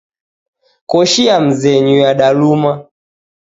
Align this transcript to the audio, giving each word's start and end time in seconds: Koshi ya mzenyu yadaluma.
Koshi 0.89 1.21
ya 1.27 1.37
mzenyu 1.45 1.95
yadaluma. 2.05 2.71